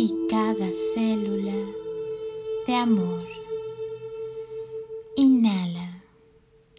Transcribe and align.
y 0.00 0.14
cada 0.28 0.70
célula 0.94 1.56
de 2.68 2.74
amor. 2.76 3.26
Inhala 5.16 6.04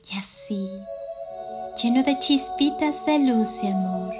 y 0.09 0.17
así, 0.17 0.69
lleno 1.83 2.01
de 2.03 2.17
chispitas 2.19 3.05
de 3.05 3.19
luz 3.19 3.61
y 3.61 3.67
amor, 3.67 4.13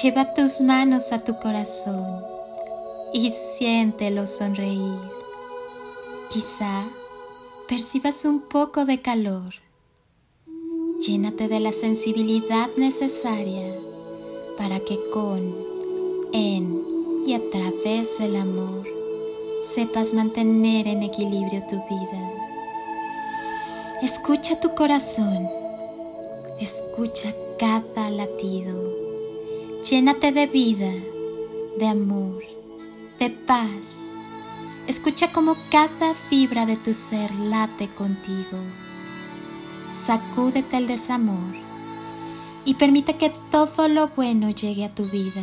lleva 0.00 0.32
tus 0.32 0.60
manos 0.60 1.10
a 1.10 1.24
tu 1.24 1.40
corazón 1.40 2.24
y 3.12 3.30
siéntelo 3.30 4.28
sonreír. 4.28 5.00
Quizá 6.30 6.86
percibas 7.66 8.24
un 8.24 8.42
poco 8.42 8.84
de 8.84 9.02
calor. 9.02 9.54
Llénate 11.00 11.48
de 11.48 11.58
la 11.58 11.72
sensibilidad 11.72 12.68
necesaria 12.76 13.76
para 14.56 14.78
que 14.78 15.00
con, 15.10 15.52
en 16.32 16.93
y 17.26 17.34
a 17.34 17.50
través 17.50 18.18
del 18.18 18.36
amor 18.36 18.86
sepas 19.58 20.12
mantener 20.12 20.86
en 20.86 21.02
equilibrio 21.02 21.64
tu 21.66 21.76
vida. 21.76 22.30
Escucha 24.02 24.60
tu 24.60 24.74
corazón, 24.74 25.48
escucha 26.60 27.34
cada 27.58 28.10
latido, 28.10 28.92
llénate 29.82 30.32
de 30.32 30.46
vida, 30.46 30.92
de 31.78 31.86
amor, 31.86 32.42
de 33.18 33.30
paz. 33.30 34.02
Escucha 34.86 35.32
como 35.32 35.56
cada 35.70 36.12
fibra 36.12 36.66
de 36.66 36.76
tu 36.76 36.92
ser 36.92 37.34
late 37.34 37.88
contigo. 37.88 38.58
Sacúdete 39.94 40.76
el 40.76 40.86
desamor 40.86 41.54
y 42.66 42.74
permite 42.74 43.16
que 43.16 43.32
todo 43.50 43.88
lo 43.88 44.08
bueno 44.08 44.50
llegue 44.50 44.84
a 44.84 44.94
tu 44.94 45.04
vida. 45.06 45.42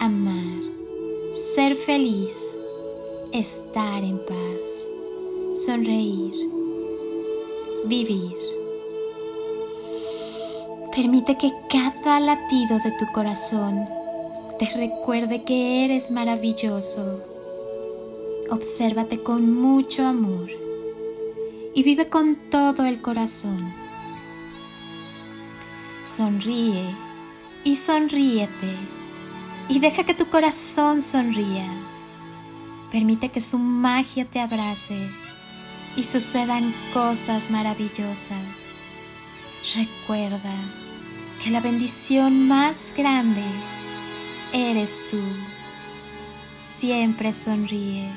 amar, 0.00 0.62
ser 1.32 1.74
feliz, 1.74 2.58
estar 3.32 4.02
en 4.02 4.18
paz, 4.18 4.88
sonreír 5.54 6.58
vivir. 7.88 8.36
Permite 10.94 11.36
que 11.38 11.52
cada 11.70 12.20
latido 12.20 12.78
de 12.84 12.92
tu 12.98 13.06
corazón 13.12 13.84
te 14.58 14.66
recuerde 14.76 15.44
que 15.44 15.84
eres 15.84 16.10
maravilloso. 16.10 17.22
Obsérvate 18.50 19.22
con 19.22 19.54
mucho 19.54 20.06
amor 20.06 20.48
y 21.74 21.82
vive 21.82 22.08
con 22.08 22.36
todo 22.50 22.84
el 22.84 23.00
corazón. 23.00 23.72
Sonríe 26.02 26.84
y 27.64 27.76
sonríete 27.76 28.97
y 29.68 29.80
deja 29.80 30.04
que 30.04 30.14
tu 30.14 30.28
corazón 30.28 31.02
sonría. 31.02 31.66
Permite 32.90 33.30
que 33.30 33.40
su 33.40 33.58
magia 33.58 34.24
te 34.24 34.40
abrace 34.40 35.10
y 35.96 36.04
sucedan 36.04 36.74
cosas 36.92 37.50
maravillosas. 37.50 38.72
Recuerda 39.74 40.54
que 41.42 41.50
la 41.50 41.60
bendición 41.60 42.48
más 42.48 42.94
grande 42.96 43.44
eres 44.52 45.04
tú. 45.10 45.20
Siempre 46.56 47.32
sonríe. 47.32 48.10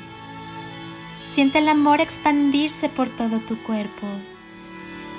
Siente 1.21 1.59
el 1.59 1.69
amor 1.69 2.01
expandirse 2.01 2.89
por 2.89 3.09
todo 3.09 3.39
tu 3.39 3.61
cuerpo. 3.63 4.07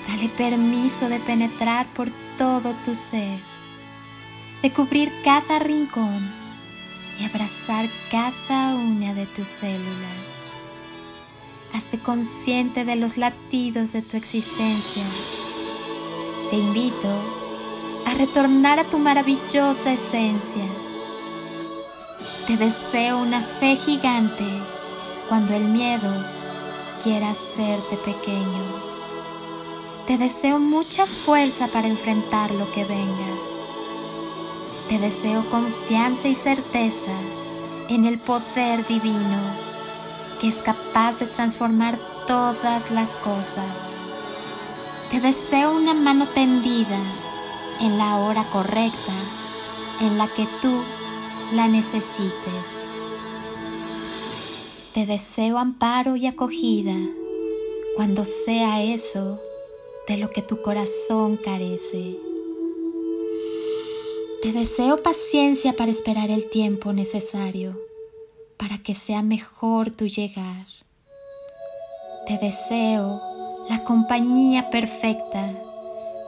Dale 0.09 0.29
permiso 0.31 1.09
de 1.09 1.21
penetrar 1.21 1.93
por 1.93 2.11
todo 2.37 2.75
tu 2.85 2.95
ser, 2.95 3.41
de 4.63 4.73
cubrir 4.73 5.13
cada 5.25 5.59
rincón 5.59 6.31
y 7.19 7.25
abrazar 7.25 7.91
cada 8.11 8.77
una 8.77 9.13
de 9.13 9.27
tus 9.27 9.49
células. 9.49 10.41
Hazte 11.75 11.99
consciente 11.99 12.85
de 12.85 12.95
los 12.95 13.17
latidos 13.17 13.93
de 13.93 14.03
tu 14.03 14.17
existencia. 14.17 15.03
Te 16.49 16.57
invito 16.57 17.09
a 18.07 18.15
retornar 18.15 18.79
a 18.79 18.89
tu 18.89 19.01
maravillosa 19.01 19.95
esencia. 19.95 20.67
Te 22.47 22.57
deseo 22.57 23.19
una 23.19 23.41
fe 23.41 23.75
gigante 23.75 24.47
cuando 25.29 25.55
el 25.55 25.65
miedo 25.69 26.25
quiera 27.03 27.31
hacerte 27.31 27.97
pequeño. 27.97 28.93
Te 30.07 30.19
deseo 30.19 30.61
mucha 30.61 31.07
fuerza 31.07 31.67
para 31.69 31.89
enfrentar 31.89 32.53
lo 32.53 32.71
que 32.71 32.85
venga. 32.85 33.52
Te 34.89 34.99
deseo 34.99 35.49
confianza 35.49 36.29
y 36.29 36.35
certeza 36.35 37.13
en 37.89 38.05
el 38.05 38.19
poder 38.19 38.87
divino 38.87 39.63
que 40.41 40.49
es 40.49 40.61
capaz 40.61 41.21
de 41.21 41.27
transformar 41.27 41.99
todas 42.27 42.91
las 42.91 43.17
cosas. 43.17 43.97
Te 45.11 45.21
deseo 45.21 45.73
una 45.73 45.95
mano 45.95 46.29
tendida 46.29 46.99
en 47.81 47.97
la 47.97 48.19
hora 48.19 48.49
correcta 48.51 49.13
en 50.01 50.19
la 50.19 50.27
que 50.27 50.47
tú 50.61 50.83
la 51.53 51.69
necesites. 51.69 52.85
Te 54.95 55.07
deseo 55.07 55.59
amparo 55.59 56.17
y 56.17 56.27
acogida 56.27 56.95
cuando 57.97 58.25
sea 58.25 58.83
eso 58.83 59.41
de 60.09 60.17
lo 60.17 60.31
que 60.31 60.43
tu 60.43 60.61
corazón 60.61 61.37
carece. 61.37 62.32
Te 64.43 64.51
deseo 64.53 65.01
paciencia 65.05 65.73
para 65.75 65.93
esperar 65.93 66.29
el 66.29 66.51
tiempo 66.51 66.93
necesario 66.93 67.81
para 68.57 68.77
que 68.79 68.97
sea 68.97 69.23
mejor 69.23 69.91
tu 69.91 70.09
llegar. 70.09 70.67
Te 72.27 72.39
deseo 72.39 73.23
la 73.71 73.85
compañía 73.85 74.69
perfecta 74.69 75.49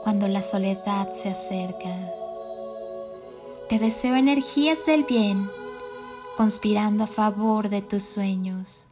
cuando 0.01 0.29
la 0.29 0.43
soledad 0.43 1.11
se 1.11 1.27
acerca. 1.27 1.93
Te 3.67 3.79
deseo 3.79 4.15
energías 4.15 4.85
del 4.85 5.03
bien 5.03 5.49
conspirando 6.37 7.03
a 7.03 7.07
favor 7.07 7.67
de 7.67 7.81
tus 7.81 8.03
sueños. 8.03 8.87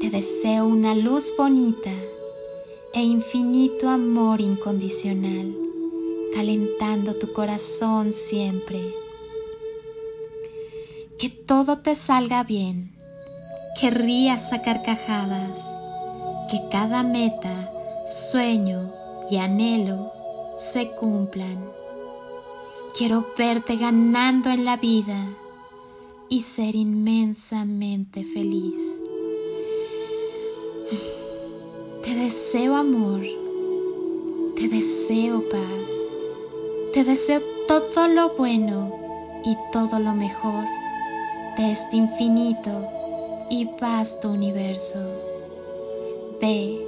Te 0.00 0.08
deseo 0.08 0.64
una 0.64 0.94
luz 0.94 1.34
bonita 1.36 1.92
e 2.94 3.02
infinito 3.02 3.90
amor 3.90 4.40
incondicional 4.40 5.73
calentando 6.34 7.14
tu 7.14 7.32
corazón 7.32 8.12
siempre. 8.12 8.94
Que 11.18 11.30
todo 11.30 11.78
te 11.78 11.94
salga 11.94 12.42
bien, 12.42 12.92
que 13.80 13.90
rías 13.90 14.52
a 14.52 14.62
carcajadas, 14.62 15.60
que 16.50 16.60
cada 16.70 17.02
meta, 17.02 17.72
sueño 18.06 18.92
y 19.30 19.36
anhelo 19.38 20.12
se 20.56 20.90
cumplan. 20.90 21.70
Quiero 22.96 23.26
verte 23.36 23.76
ganando 23.76 24.50
en 24.50 24.64
la 24.64 24.76
vida 24.76 25.16
y 26.28 26.42
ser 26.42 26.74
inmensamente 26.74 28.24
feliz. 28.24 29.00
Te 32.02 32.14
deseo 32.14 32.76
amor, 32.76 33.22
te 34.56 34.68
deseo 34.68 35.48
paz, 35.48 35.88
te 36.94 37.02
deseo 37.02 37.42
todo 37.66 38.06
lo 38.06 38.36
bueno 38.36 39.40
y 39.44 39.56
todo 39.72 39.98
lo 39.98 40.14
mejor 40.14 40.64
de 41.56 41.72
este 41.72 41.96
infinito 41.96 42.88
y 43.50 43.68
vasto 43.80 44.30
universo. 44.30 45.00
Ve 46.40 46.78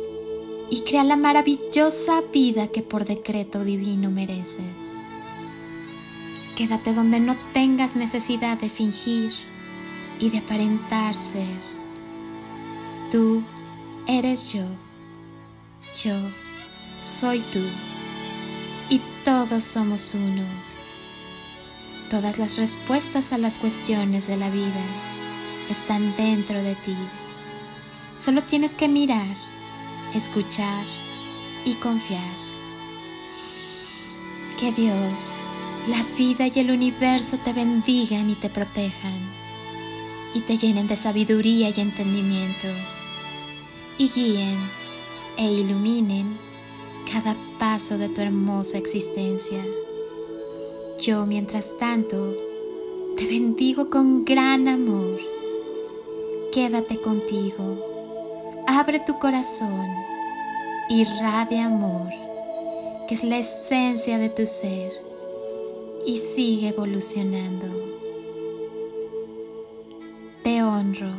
y 0.71 0.81
crea 0.83 1.03
la 1.03 1.17
maravillosa 1.17 2.23
vida 2.33 2.69
que 2.69 2.83
por 2.83 3.05
decreto 3.05 3.65
divino 3.65 4.09
mereces. 4.09 5.01
Quédate 6.55 6.95
donde 6.95 7.19
no 7.19 7.35
tengas 7.53 7.97
necesidad 7.97 8.59
de 8.59 8.71
fingir 8.71 9.33
y 10.21 10.31
de 10.31 10.39
aparentar 10.39 11.17
ser. 11.17 11.59
Tú 13.11 13.43
eres 14.07 14.53
yo, 14.53 14.67
yo 15.97 16.15
soy 16.97 17.41
tú 17.41 17.63
y 18.89 19.01
todos 19.25 19.65
somos 19.65 20.15
uno. 20.15 20.43
Todas 22.11 22.39
las 22.39 22.57
respuestas 22.57 23.33
a 23.33 23.39
las 23.39 23.59
cuestiones 23.59 24.29
de 24.29 24.37
la 24.37 24.51
vida 24.51 24.85
están 25.69 26.15
dentro 26.17 26.63
de 26.63 26.75
ti. 26.77 26.97
Solo 28.15 28.43
tienes 28.43 28.77
que 28.77 28.89
mirar, 28.89 29.37
escuchar 30.15 30.85
y 31.65 31.75
confiar. 31.75 32.35
Que 34.59 34.73
Dios 34.73 35.39
la 35.87 36.03
vida 36.17 36.49
y 36.49 36.59
el 36.59 36.73
universo 36.73 37.39
te 37.39 37.53
bendigan 37.53 38.29
y 38.29 38.35
te 38.35 38.51
protejan, 38.51 39.21
y 40.35 40.41
te 40.41 40.59
llenen 40.59 40.89
de 40.89 40.97
sabiduría 40.97 41.69
y 41.69 41.81
entendimiento, 41.81 42.67
y 43.97 44.09
guíen 44.09 44.59
e 45.37 45.45
iluminen 45.45 46.39
cada 47.11 47.37
paso 47.59 47.99
de 47.99 48.09
tu 48.09 48.21
hermosa 48.21 48.79
existencia. 48.79 49.65
Yo, 51.01 51.27
mientras 51.27 51.77
tanto, 51.79 52.37
te 53.17 53.27
bendigo 53.27 53.89
con 53.91 54.25
gran 54.25 54.69
amor. 54.69 55.21
Quédate 56.53 57.01
contigo, 57.01 58.65
abre 58.67 59.01
tu 59.01 59.19
corazón, 59.19 59.87
irradia 60.89 61.67
amor, 61.67 62.11
que 63.09 63.15
es 63.15 63.25
la 63.25 63.39
esencia 63.39 64.19
de 64.19 64.31
tu 64.31 64.47
ser 64.47 64.93
y 66.07 66.19
sigue 66.19 66.69
evolucionando. 66.69 67.67
Te 70.43 70.63
honro, 70.63 71.13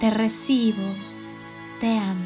te 0.00 0.10
recibo, 0.10 0.82
te 1.80 1.98
amo. 1.98 2.25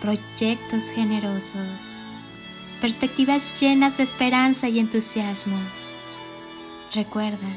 proyectos 0.00 0.90
generosos, 0.90 2.00
perspectivas 2.80 3.60
llenas 3.60 3.96
de 3.96 4.02
esperanza 4.02 4.68
y 4.68 4.78
entusiasmo. 4.78 5.58
Recuerda, 6.92 7.48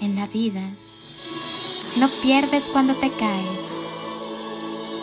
en 0.00 0.16
la 0.16 0.26
vida 0.26 0.62
no 1.98 2.08
pierdes 2.22 2.68
cuando 2.68 2.96
te 2.96 3.10
caes, 3.12 3.80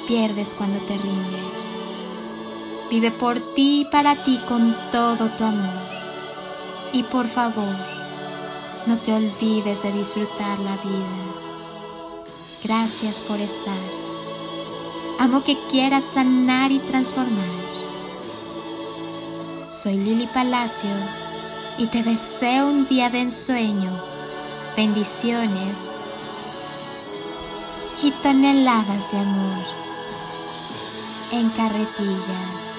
pierdes 0.08 0.54
cuando 0.54 0.80
te 0.81 0.98
rindes. 0.98 1.72
Vive 2.90 3.12
por 3.12 3.40
ti 3.54 3.81
y 3.81 3.86
para 3.86 4.16
ti 4.16 4.38
con 4.50 4.75
todo 4.92 5.30
tu 5.31 5.46
amor. 5.46 5.81
Y 6.92 7.04
por 7.04 7.28
favor, 7.28 7.75
no 8.86 9.00
te 9.00 9.13
olvides 9.13 9.84
de 9.84 9.94
disfrutar 9.94 10.60
la 10.60 10.75
vida. 10.75 11.31
Gracias 12.62 13.22
por 13.22 13.40
estar. 13.40 14.00
Amo 15.24 15.44
que 15.44 15.56
quieras 15.68 16.04
sanar 16.04 16.72
y 16.72 16.80
transformar. 16.80 17.46
Soy 19.70 20.00
Lili 20.00 20.26
Palacio 20.26 20.90
y 21.78 21.86
te 21.86 22.02
deseo 22.02 22.66
un 22.66 22.88
día 22.88 23.12
de 23.12 23.20
ensueño, 23.20 24.04
bendiciones 24.76 25.92
y 28.02 28.10
toneladas 28.24 29.12
de 29.12 29.20
amor 29.20 29.64
en 31.34 31.52
carretillas. 31.52 32.71